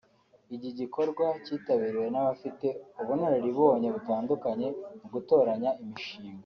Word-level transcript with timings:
Igi 0.55 0.69
gikorwa 0.79 1.25
kitabiriwe 1.45 2.07
n’abafite 2.11 2.67
ubunararibonye 3.01 3.87
butandukanye 3.95 4.67
mu 4.99 5.07
gutoranya 5.13 5.69
imishinga 5.83 6.39